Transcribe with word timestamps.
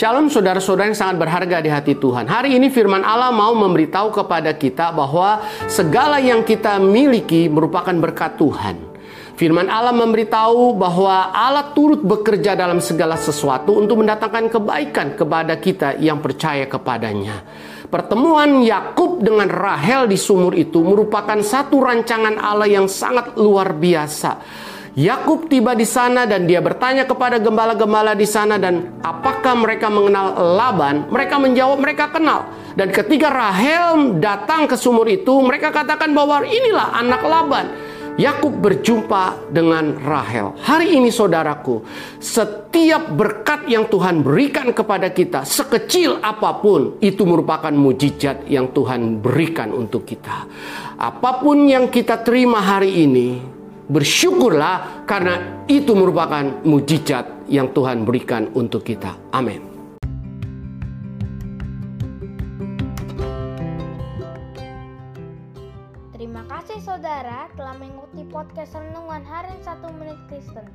Shalom 0.00 0.32
saudara-saudara 0.32 0.88
yang 0.88 0.96
sangat 0.96 1.20
berharga 1.20 1.60
di 1.60 1.68
hati 1.68 1.92
Tuhan. 1.92 2.24
Hari 2.24 2.56
ini 2.56 2.72
firman 2.72 3.04
Allah 3.04 3.28
mau 3.28 3.52
memberitahu 3.52 4.08
kepada 4.16 4.56
kita 4.56 4.96
bahwa 4.96 5.44
segala 5.68 6.16
yang 6.16 6.40
kita 6.40 6.80
miliki 6.80 7.52
merupakan 7.52 7.92
berkat 7.92 8.40
Tuhan. 8.40 8.80
Firman 9.36 9.68
Allah 9.68 9.92
memberitahu 9.92 10.72
bahwa 10.72 11.28
Allah 11.36 11.76
turut 11.76 12.00
bekerja 12.00 12.56
dalam 12.56 12.80
segala 12.80 13.20
sesuatu 13.20 13.76
untuk 13.76 14.00
mendatangkan 14.00 14.48
kebaikan 14.48 15.20
kepada 15.20 15.60
kita 15.60 16.00
yang 16.00 16.24
percaya 16.24 16.64
kepadanya. 16.64 17.44
Pertemuan 17.92 18.64
Yakub 18.64 19.20
dengan 19.20 19.52
Rahel 19.52 20.08
di 20.08 20.16
sumur 20.16 20.56
itu 20.56 20.80
merupakan 20.80 21.36
satu 21.44 21.76
rancangan 21.76 22.40
Allah 22.40 22.72
yang 22.72 22.88
sangat 22.88 23.36
luar 23.36 23.76
biasa 23.76 24.32
Yakub 24.98 25.46
tiba 25.46 25.78
di 25.78 25.86
sana 25.86 26.26
dan 26.26 26.50
dia 26.50 26.58
bertanya 26.58 27.06
kepada 27.06 27.38
gembala-gembala 27.38 28.18
di 28.18 28.26
sana 28.26 28.58
dan 28.58 28.98
apakah 29.06 29.54
mereka 29.54 29.86
mengenal 29.86 30.34
Laban? 30.58 31.06
Mereka 31.06 31.38
menjawab 31.38 31.78
mereka 31.78 32.10
kenal. 32.10 32.50
Dan 32.74 32.90
ketika 32.90 33.30
Rahel 33.30 34.18
datang 34.18 34.66
ke 34.66 34.74
sumur 34.74 35.06
itu, 35.06 35.30
mereka 35.46 35.70
katakan 35.70 36.10
bahwa 36.10 36.42
inilah 36.42 36.90
anak 36.98 37.22
Laban. 37.22 37.66
Yakub 38.18 38.52
berjumpa 38.58 39.48
dengan 39.54 39.94
Rahel. 40.02 40.52
Hari 40.58 40.98
ini 40.98 41.14
saudaraku, 41.14 41.86
setiap 42.18 43.14
berkat 43.14 43.70
yang 43.70 43.86
Tuhan 43.86 44.26
berikan 44.26 44.74
kepada 44.74 45.08
kita, 45.14 45.46
sekecil 45.46 46.18
apa 46.18 46.58
pun, 46.58 46.98
itu 46.98 47.22
merupakan 47.22 47.70
mujizat 47.70 48.44
yang 48.50 48.74
Tuhan 48.74 49.22
berikan 49.22 49.70
untuk 49.70 50.02
kita. 50.04 50.50
Apa 50.98 51.40
pun 51.40 51.64
yang 51.70 51.88
kita 51.88 52.20
terima 52.20 52.60
hari 52.60 53.06
ini, 53.08 53.40
Bersyukurlah 53.90 55.02
karena 55.02 55.66
itu 55.66 55.98
merupakan 55.98 56.62
mujizat 56.62 57.26
yang 57.50 57.74
Tuhan 57.74 58.06
berikan 58.06 58.46
untuk 58.54 58.86
kita. 58.86 59.18
Amin. 59.34 59.66
Terima 66.14 66.46
kasih 66.46 66.78
saudara 66.86 67.50
telah 67.58 67.74
mengikuti 67.82 68.22
podcast 68.30 68.78
Renungan 68.78 69.26
Harian 69.26 69.58
1 69.58 69.98
Menit 69.98 70.22
Kristen. 70.30 70.70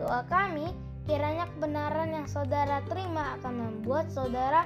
Doa 0.00 0.24
kami 0.32 0.72
kiranya 1.04 1.44
kebenaran 1.52 2.16
yang 2.16 2.24
saudara 2.24 2.80
terima 2.88 3.36
akan 3.36 3.60
membuat 3.60 4.08
saudara 4.08 4.64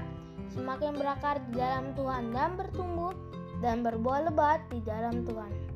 semakin 0.55 0.95
berakar 0.95 1.43
di 1.51 1.59
dalam 1.59 1.91
Tuhan 1.99 2.31
dan 2.31 2.55
bertumbuh 2.55 3.11
dan 3.59 3.83
berbuah 3.83 4.31
lebat 4.31 4.63
di 4.71 4.79
dalam 4.87 5.27
Tuhan. 5.27 5.76